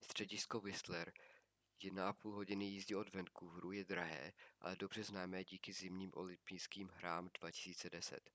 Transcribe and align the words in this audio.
středisko 0.00 0.60
whistler 0.60 1.12
1,5 1.82 2.32
hodiny 2.34 2.64
jízdy 2.64 2.94
od 2.94 3.14
vancouveru 3.14 3.72
je 3.72 3.84
drahé 3.84 4.32
ale 4.60 4.76
dobře 4.76 5.04
známé 5.04 5.44
díky 5.44 5.72
zimním 5.72 6.10
olympijským 6.14 6.88
hrám 6.88 7.30
2010 7.40 8.30